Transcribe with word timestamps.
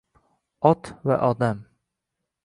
Ot 0.69 0.89
va 1.11 1.17
odam 1.27 1.59